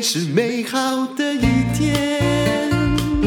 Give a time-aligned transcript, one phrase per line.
[0.00, 1.40] 是美好的一
[1.76, 2.22] 天。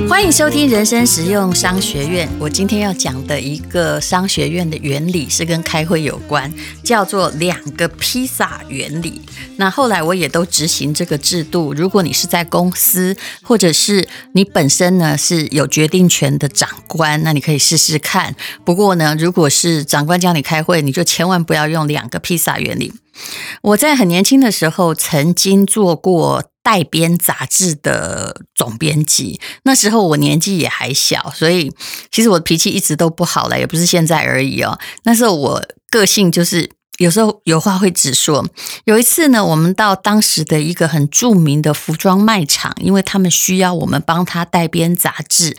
[0.08, 2.30] 欢迎收听人生实用商学院。
[2.40, 6.52] 我今天要讲的一个商学院的原理是跟开会有关，
[6.84, 9.22] 叫做两个披萨原理。
[9.58, 11.74] 那后来我也都执行这个制度。
[11.74, 18.36] 如果你是在公司，或者是你本身呢是有决定权的长官，那你可以试试看。
[18.64, 22.94] 不过呢，如果是长官叫你开会，你就千万不要用两个披萨原理。
[23.62, 26.44] 我在很年轻的时候曾经做过。
[26.66, 31.72] 代编杂志的总编辑，那时候我年纪也还小，所以
[32.10, 34.80] 其实我脾气一直都不好了，也不是现在而已哦。
[35.04, 36.72] 那时候我个性就是。
[36.98, 38.46] 有时候有话会直说。
[38.86, 45.56] 有一次呢，我们到当时的一个很著名的服装卖场，因为他们需要我们帮他代编杂志，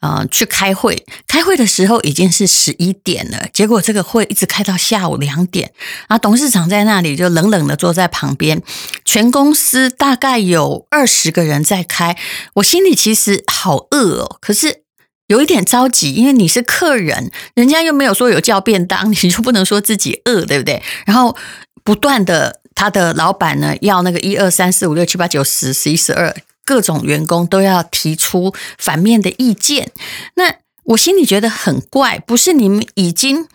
[0.00, 1.04] 呃，去开会。
[1.26, 5.72] 开会的时候已经是十一点了，结果这个会一直开到下午两点。
[6.08, 8.62] 啊，董事长在那里就冷冷的坐在旁边，
[9.04, 12.16] 全公司大概有二十个人在开，
[12.54, 14.85] 我心里其实好饿哦，可是。
[15.26, 20.82] 有一点着急，因为你是客人，人家又没有说有叫便当，你就不能说自己饿，对不对？
[21.04, 21.36] 然后
[21.84, 29.90] 不断的，他的老板呢要那个一二三四五六七八九十十一十二，各种员工都要提出反面的意见，
[30.34, 30.54] 那
[30.84, 33.48] 我心里觉得很怪，不是你们已经。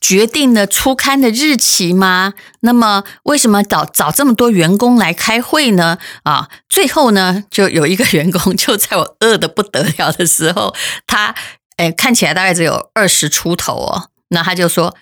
[0.00, 2.34] 决定了出刊的日期吗？
[2.60, 5.98] 那么为什么找找这么多员工来开会呢？
[6.22, 10.74] 啊，最后呢，就有一个员工就在我饿得不得了的时候，
[11.06, 11.34] 他
[11.76, 14.96] 诶看起来大概只有二十出头哦，那他就说：“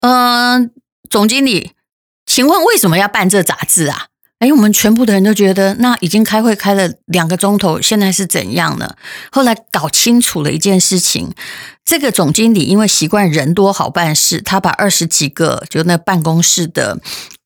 [0.00, 0.70] 嗯、
[1.08, 1.72] 总经理，
[2.26, 4.06] 请问为什么要办这杂志啊？”
[4.40, 8.96] 哎，我们全部的人都觉得，那已经开会开了两个钟头，现在是怎样呢？
[9.30, 11.30] 后来搞清楚了一件事情，
[11.84, 16.98] 这个总经理因为习惯人多好办事，他把二十几个就那办公室的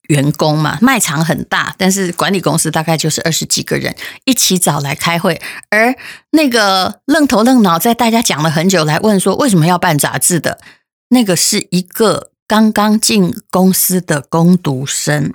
[0.07, 3.93] 员工嘛，卖场很大，但是管理公司大概就是二十几个人
[4.25, 5.97] 一起找来开会，而
[6.31, 10.61] 那个愣头愣脑在大家讲了很久来问说为什么要办杂志的，
[11.09, 15.33] 那个是一个刚刚进公司的工读生。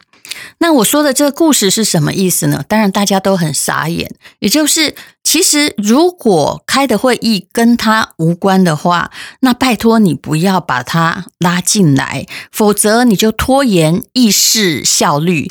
[0.59, 2.63] 那我说的这个故事是什么意思呢？
[2.67, 4.15] 当然大家都很傻眼。
[4.37, 9.09] 也就是，其实如果开的会议跟他无关的话，
[9.39, 15.47] 那拜托你不要把他拉进来，否则你就拖延议事效率。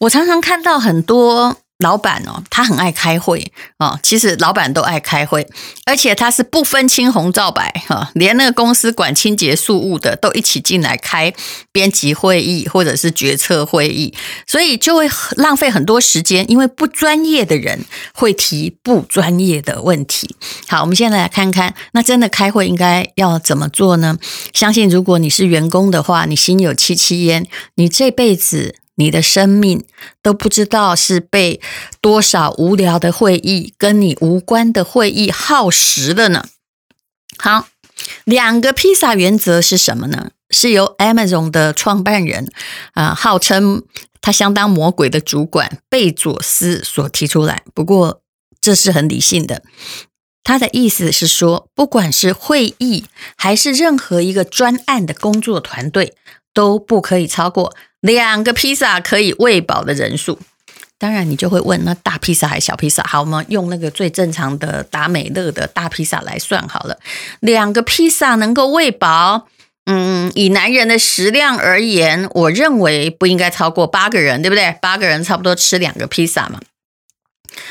[0.00, 1.58] 我常常看到很多。
[1.82, 3.98] 老板哦，他很爱开会哦。
[4.02, 5.46] 其实老板都爱开会，
[5.84, 11.32] 而且他是不分青红皂白哈，连那个公司管清洁事务的都一起进来开
[11.70, 14.14] 编辑会议或者是决策会议，
[14.46, 15.06] 所以就会
[15.36, 17.84] 浪费很多时间，因为不专业的人
[18.14, 20.36] 会提不专业的问题。
[20.68, 24.16] 好，我们现在来看看，那真的开会应该要怎么做呢？
[24.54, 28.76] 相信如果你是员工的话，你心有戚戚焉，你这辈子。
[29.02, 29.84] 你的生命
[30.22, 31.60] 都不知道是被
[32.00, 36.46] 多少无聊的会议、跟你无关的会议耗时了呢？
[37.36, 37.66] 好，
[38.24, 40.30] 两个披萨原则是什么呢？
[40.50, 42.52] 是由 Amazon 的创办人
[42.92, 43.82] 啊、号称
[44.20, 47.62] 他相当魔鬼的主管贝佐斯所提出来。
[47.74, 48.20] 不过
[48.60, 49.62] 这是很理性的，
[50.44, 56.14] 他的意思是说，不管是会议还是任何一个专案的工作团队，
[56.54, 57.74] 都不可以超过。
[58.00, 60.38] 两个披萨可以喂饱的人数，
[60.98, 63.02] 当然你就会问，那大披萨还是小披萨？
[63.04, 66.98] 好，我们用那个最正常的达美乐的大披萨来算好了。
[67.40, 69.46] 两个披萨能够喂饱，
[69.86, 74.76] 嗯，以男人的食量而言，我认为不应该超过八个人，对不对？
[74.82, 76.60] 八个人差不多吃两个披萨嘛。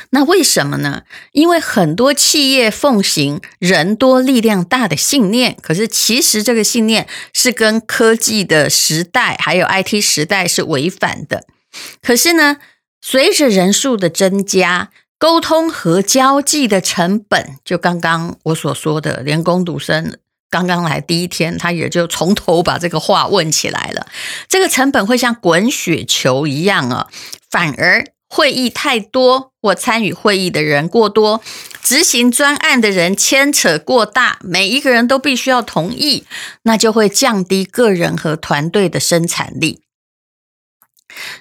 [0.09, 1.03] 那为什么呢？
[1.31, 11.45] 因为很多企业奉行人多力量大的信念，可是其实这个信念是跟科技的时代还有 IT 时代是违反的。
[12.01, 12.57] 可是呢，
[13.01, 20.17] 随着人数的增加，沟通和交际的成本，就刚刚我所说的，连工读生
[20.49, 24.07] 刚刚来第一天，他也就从头把这个话问起来了。
[24.49, 27.07] 这个成本会像滚雪球一样啊，
[27.49, 28.05] 反而。
[28.33, 31.41] 会议太多，或参与会议的人过多，
[31.83, 36.23] 执行专案的人牵扯过大，每一个人都必须要同意，
[36.61, 39.81] 那就会降低个人和团队的生产力。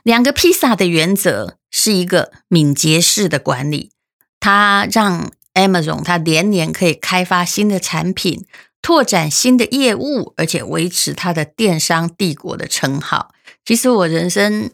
[0.03, 3.93] 两个披萨的原则是一个敏捷式的管理，
[4.41, 8.45] 它让 Amazon 它连年可以开发新的产品，
[8.83, 13.33] 拓展新的业务，而且维持它的电商帝国的称号。
[13.65, 14.73] 其实我人生。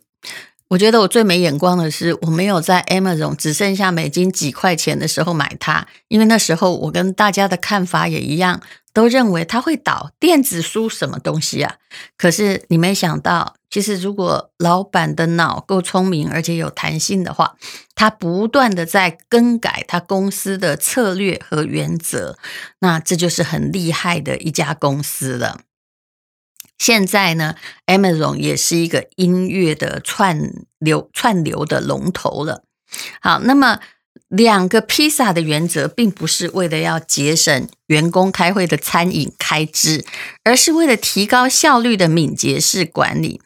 [0.69, 8.61] 我觉得我最没眼光的是，我没有在 Amazon 只剩下美金几块钱的时候买它，因为那时候我跟大家的看法也一样，
[8.93, 10.11] 都认为它会倒。
[10.19, 11.77] 电子书什么东西啊？
[12.19, 17.55] 可是你没想到，其实如果老板的脑够聪明，而且有弹性的话，
[17.95, 22.37] 他不断的在更改他公司的策略和原则，
[22.81, 25.61] 那这就是很厉害的一家公司了。
[26.79, 27.55] 现在呢
[27.87, 32.65] ，Amazon 也是一个音乐的串流串流的龙头了。
[33.21, 33.81] 好，那么
[34.29, 40.05] 两个披萨的原则，并不是为了要节省员工开会的餐饮开支，
[40.45, 43.41] 而是为了提高效率的敏捷式管理。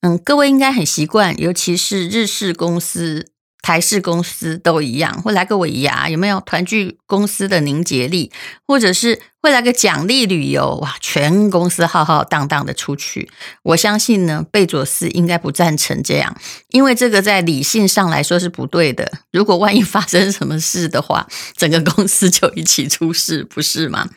[0.00, 3.29] 嗯，各位应该很习惯，尤其是日式公司。
[3.62, 8.32] 台式公司都一样，会来个尾牙，有没有团聚公司的凝结力？
[8.66, 13.30] 或者是会来个奖励旅游，哇，全公司浩浩荡荡的出去。
[13.62, 16.36] 我相信呢，贝佐斯应该不赞成这样，
[16.70, 19.12] 因为这个在理性上来说是不对的。
[19.30, 24.08] 如果万一发生什么事的话，整个公司就一起出事，不是吗？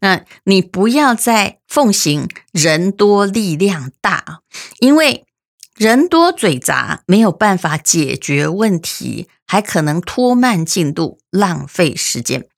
[0.00, 4.40] 那你不要再奉行人多力量大，
[4.80, 5.25] 因为。
[5.76, 12.48] 人多嘴杂，没有办法解决问题，还可能拖慢进度，浪费时间。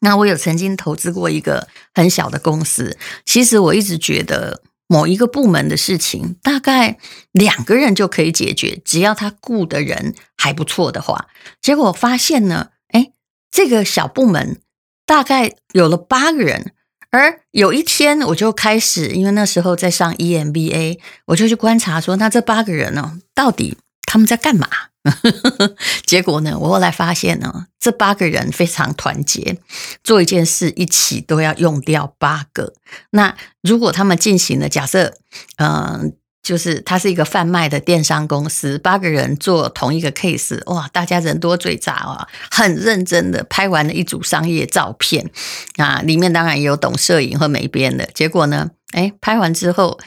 [0.00, 6.98] 那我有曾经投资过一个很小的公司，其实我一直觉得某一个部门的事情，大概
[7.30, 11.28] 两个人就可以解决，只要他雇的人还不错的话。
[11.62, 13.14] 结果发现呢，诶，
[13.50, 14.60] 这个小部门
[15.06, 16.74] 大概有了八个人。
[17.12, 23.76] 而有一天，我就开始，因为那时候在上 EMBA，我就去观察说，那这八个人呢，到底
[24.06, 24.66] 他们在干嘛？
[26.06, 29.58] 结果呢，我后来发现呢，这八个人非常团结，
[30.02, 32.72] 做一件事一起都要用掉八个。
[33.10, 35.14] 那如果他们进行了，假设，
[35.56, 45.30] 嗯、就是它是一个贩卖的电商公司，八个人做同一个 case，哇，大家人多嘴杂啊，很认真的拍完了一组商业照片
[45.76, 48.04] 啊，里面当然也有懂摄影和美编的。
[48.12, 50.00] 结果呢，哎，拍完之后，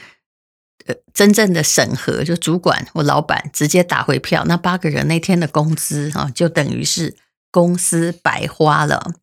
[0.84, 7.16] 呃，真正的审核就主管或老板直接打回票，那八个人那天的工资啊，就等于是
[7.50, 9.14] 公司白花了。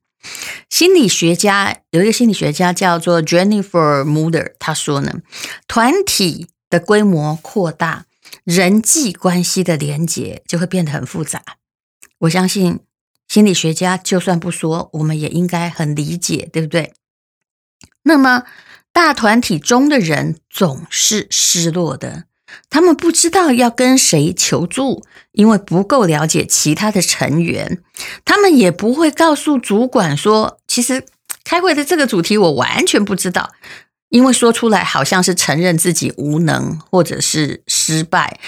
[0.68, 5.20] 心理学家有一个心理学家叫做 Jennifer Muller，他说呢，
[5.68, 6.48] 团体。
[6.74, 8.08] 的规模扩大，
[8.44, 11.44] 人际关系的连结就会变得很复杂。
[12.22, 12.80] 我相信
[13.28, 16.94] 心理学家就算不说，我们也应该很理解，对不对？
[18.02, 18.46] 那么
[18.92, 22.24] 大团体中的人总是失落的，
[22.72, 25.04] 他们不知道要跟谁求助，
[25.34, 27.84] 因为不够了解其他的成员，
[28.26, 31.06] 他们也不会告诉主管说，其实
[31.44, 33.52] 开会的这个主题我完全不知道。
[34.14, 38.40] 因为说出来好像是承认自己无能或者是失败，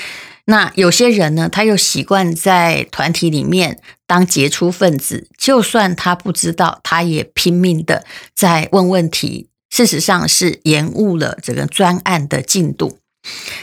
[0.46, 13.00] 那有些人呢，他又习惯在团体里面当杰出分子，就算他不知道，他也拼命的在问问题，事实上是延误了这个专案的进度。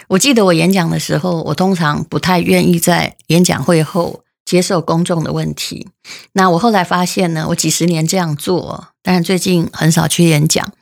[0.09, 5.87] 我记得我演讲的时候，我通常不太愿意在演讲会后接受公众的问题。
[6.33, 10.73] 那我后来发现呢，我几十年这样做，但是最近很少去演讲。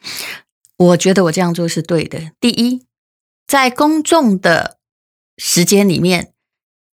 [0.81, 2.33] 我觉得我这样做是对的。
[2.41, 2.87] 第一，
[3.47, 4.79] 在公众的
[5.37, 6.33] 时间里面，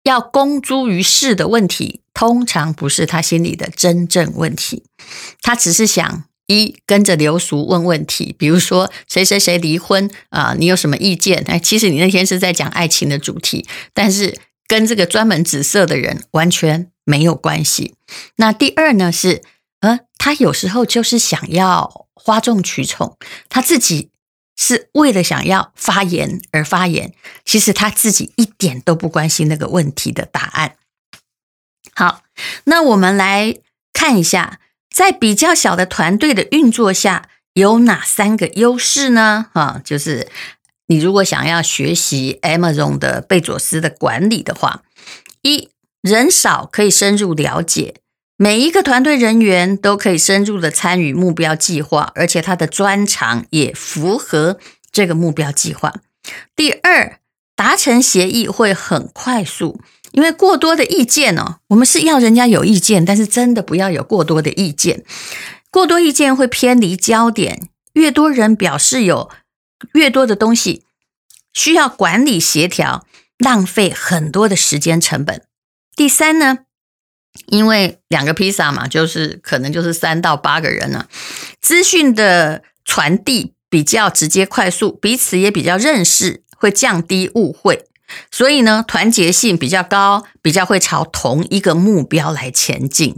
[0.03, 4.83] 要公诸于世的问题，通常不是他心里的真正问题。
[5.41, 11.45] 他只是想一跟着流俗问问题，比如说谁谁谁离婚啊，你有什么意见？
[11.47, 17.95] 哎，其实你那天是在讲爱情的主题，但是跟这个专门紫色的人完全没有关系。
[18.35, 19.41] 那第二呢是，
[19.79, 22.06] 呃，他有时候就是想要。
[22.19, 23.17] 哗众取宠，
[23.49, 24.09] 他自己
[24.55, 27.13] 是为了想要发言而发言，
[27.45, 30.75] 其实他自己一点都不关心那个问题的答案。
[31.93, 32.23] 好，
[32.65, 33.57] 那我们来
[33.93, 34.59] 看一下，
[34.89, 39.47] 在比较小的团队的运作下，有哪三个优势呢？
[39.53, 40.27] 啊，就是
[40.87, 44.83] 你如果想要学习 Amazon 的贝佐斯的管理的话，
[45.41, 45.69] 一，
[46.01, 47.95] 人少可以深入了解。
[48.39, 54.59] 每一个团队人员都可以深入的参与目标计划，而且他的专长也符合
[54.91, 55.95] 这个目标计划。
[56.55, 57.19] 第二，
[57.55, 65.03] 达成协议会很快速，因为过多的意见哦，我们是要人家有意见，但是真的不要有过多的意见，
[65.71, 67.69] 过多意见会偏离焦点。
[67.93, 69.31] 越多人表示有
[69.93, 70.83] 越多的东西
[71.53, 73.07] 需要管理协调，
[73.39, 75.41] 浪费很多的时间成本。
[75.95, 76.59] 第三呢？
[77.45, 81.07] 因为两个披萨嘛，就是可能就是三到八个人呢，
[81.61, 87.85] 资讯的传递比较直接快速，彼此也比较认识，会降低误会，
[88.31, 93.15] 所以呢，团结性比较高，比较会朝同一个目标来前进。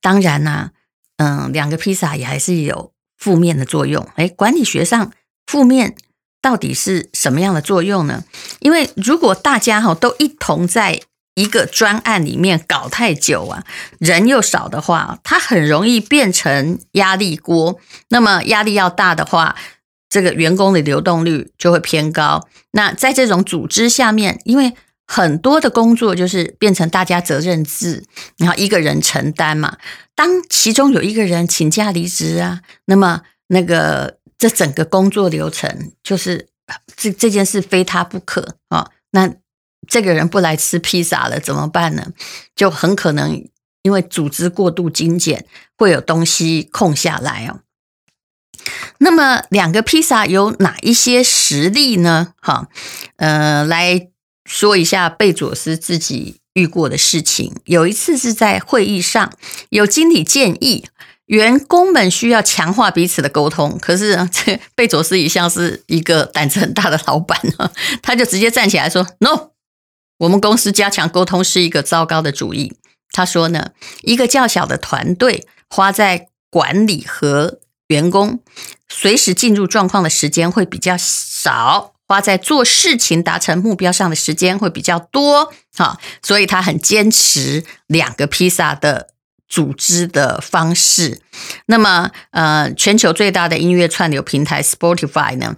[0.00, 0.70] 当然呢，
[1.16, 4.08] 嗯，两个披萨也还是有负面的作用。
[4.16, 5.12] 诶，管理学上
[5.46, 5.96] 负面
[6.40, 8.24] 到底是什么样的作用呢？
[8.60, 11.02] 因为如果大家哈都一同在
[11.36, 13.62] 一个专案里面搞太久啊，
[13.98, 17.78] 人又少的话，它很容易变成压力锅。
[18.08, 19.54] 那么压力要大的话，
[20.08, 22.48] 这个员工的流动率就会偏高。
[22.72, 24.72] 那在这种组织下面，因为
[25.06, 28.04] 很多的工作就是变成大家责任制，
[28.38, 29.76] 然后一个人承担嘛。
[30.14, 36.48] 当其中有一个人请假离职啊，那么那个这整个工作流程就是
[36.96, 38.90] 这这件事非他不可啊。
[39.10, 39.30] 那
[39.88, 42.12] 这个人不来吃披萨了怎么办呢？
[42.54, 43.48] 就很可能
[43.82, 47.60] 因为组织过度精简，会有东西空下来哦。
[48.98, 52.34] 那么两个披萨有哪一些实例呢？
[52.40, 52.68] 哈，
[53.16, 54.08] 呃，来
[54.44, 57.54] 说一下贝佐斯自己遇过的事情。
[57.64, 59.32] 有一次是在会议上，
[59.68, 60.86] 有经理建议
[61.26, 67.70] 员工们需要强化彼此的沟通，可是 这贝佐斯一向是一个胆子很大的老板呢，
[68.02, 69.50] 他就直接站起来说：“No，
[70.18, 72.74] 我们公司加强沟通是一个糟糕的主意。”
[73.12, 73.70] 他说呢，
[74.02, 78.40] 一个较小的团队花在管理和员工
[78.88, 85.52] 随时进入状况的时间会比较少，花在做事情、达成目标上的时间会比较多。
[85.76, 89.08] 哈，所以他很坚持两个披萨的
[89.48, 91.22] 组织的方式。
[91.66, 95.56] 那么，呃，全球最大的音乐串流平台 Spotify 呢，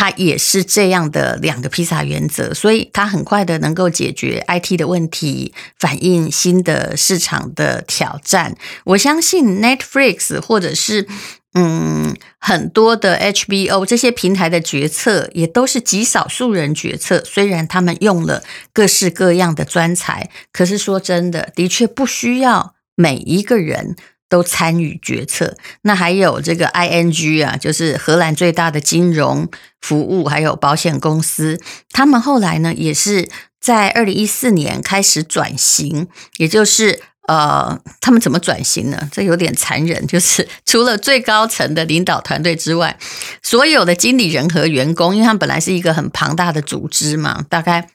[0.00, 8.56] 它也是这样的两个披萨原则，所以它很快的能够解决 IT 的问题，反映新的市场的挑战。
[8.84, 11.06] 我相信 Netflix 或者是。
[11.52, 17.24] 嗯，很多的 HBO 这些平台的决策也都是极少数人决策。
[17.24, 23.96] 虽然他们用了各式各样的专才，可是说真的，的确不需要每一个人
[24.30, 25.54] 都参与决策。
[25.82, 29.46] 那还有这个 ING 啊，就是荷兰最大的金融
[29.82, 31.60] 服务还有保险公司，
[31.90, 33.28] 他们后来呢也是
[33.60, 36.08] 在二零一四年开始转型，
[36.38, 37.02] 也就是。
[37.28, 39.08] 呃，他们怎么转型呢？
[39.12, 42.98] 这有点残忍，就是 除了最高层的领导团队之外，
[43.40, 47.88] 所有的经理人和员工，因为他们本来是一个很庞大的组织嘛，大概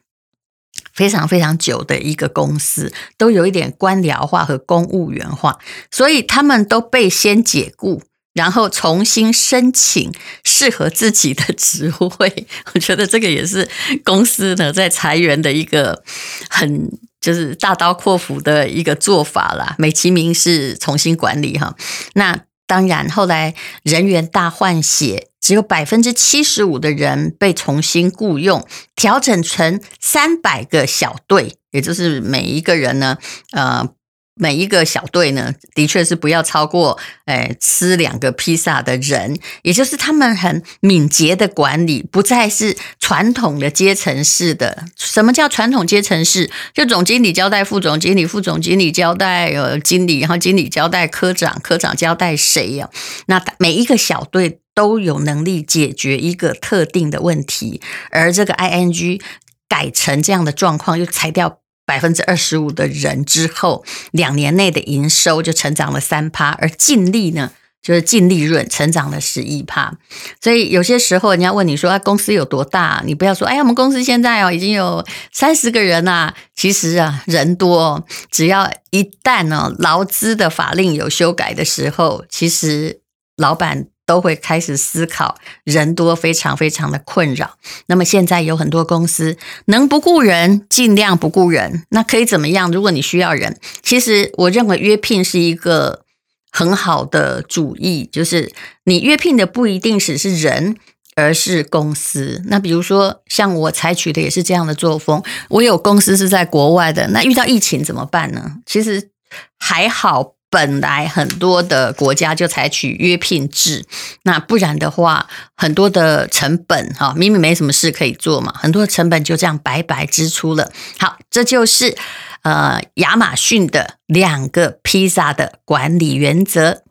[0.95, 5.59] 非常非常久的一个公司，都有一点官僚化和公务员化，
[5.91, 8.01] 所以他们都被先解雇。
[8.33, 10.11] 然后重新申请
[10.43, 13.65] 适合自己的职位， 我觉得这个也是
[14.03, 16.03] 公司呢在裁员的一个
[16.49, 19.75] 很就是大刀阔斧的一个做法啦。
[19.77, 21.73] 美其名是重新管理哈，
[22.15, 22.37] 那
[22.67, 23.53] 当然后来
[23.83, 33.17] 人员大换血，只有百分之七十五的人被重新雇佣，调整成三百个小队，也就是每一个人呢，
[33.51, 33.89] 呃。
[34.35, 44.85] 每一个小队呢，的确是不要超过，诶，吃两个披萨的人，也就是他们很敏捷的管理，不再是传统的阶层式的。
[44.97, 46.51] 什么叫传统阶层式？
[46.73, 52.89] 就总经理交代副总经理，副总经理交代呃经理，然后经理交代科长，科长交代谁呀？
[53.27, 57.79] 那每一个小队都有能力解决一个特定的问题，
[58.11, 59.21] 而这个 ING
[59.69, 61.59] 改成这样的状况，又裁掉。
[61.85, 67.51] 百分之二十五的人之后，两年内的营收就成长了三趴，而净利呢，
[67.81, 69.97] 就是净利润成长了十一趴。
[70.41, 73.03] 所以有些时候人家问你说，啊，公司有多大？
[73.05, 76.33] 你不要说，哎呀，我们公司现在哦已经有三十个人啦。
[76.55, 83.01] 其实啊，人多，只要一旦呢劳资的法令有修改的时候，其实
[83.37, 83.87] 老板。
[84.05, 87.57] 都会开始思考，人多非常非常的困扰。
[87.87, 92.71] 那么现在有很多公司能不雇人尽量不雇人，那可以怎么样？
[92.71, 96.03] 如果你需要人，其实我认为约聘是一个
[96.51, 100.77] 很好的主意，就是你约聘的不一定只是人，
[101.15, 102.43] 而是公司。
[102.45, 108.57] 那比如说像我采取的也是这样的作风，我有公司是在国外的，那遇到疫情怎么办呢？
[108.65, 109.09] 其实
[109.57, 110.35] 还好。
[110.55, 113.83] 本来很多的国家就采取约聘制，
[114.23, 120.71] 那不然的话，很多的成本哈，明明没什么事可以做嘛，很多的成本就这样白白支出了。
[120.97, 121.97] 好，这就是
[122.43, 126.84] 呃亚马逊的两个披萨的管理原则。